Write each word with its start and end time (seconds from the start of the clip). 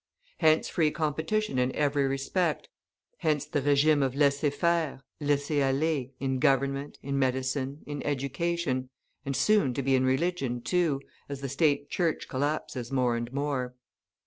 Hence 0.39 0.67
free 0.67 0.89
competition 0.89 1.59
in 1.59 1.71
every 1.75 2.07
respect, 2.07 2.67
hence 3.19 3.45
the 3.45 3.61
regime 3.61 4.01
of 4.01 4.15
laissez 4.15 4.49
faire, 4.49 5.03
laissez 5.19 5.61
aller 5.61 6.09
in 6.19 6.39
government, 6.39 6.97
in 7.03 7.19
medicine, 7.19 7.83
in 7.85 8.01
education, 8.03 8.89
and 9.27 9.35
soon 9.35 9.75
to 9.75 9.83
be 9.83 9.93
in 9.93 10.03
religion, 10.03 10.59
too, 10.63 11.01
as 11.29 11.41
the 11.41 11.49
State 11.49 11.91
Church 11.91 12.27
collapses 12.27 12.91
more 12.91 13.15
and 13.15 13.31
more. 13.31 13.75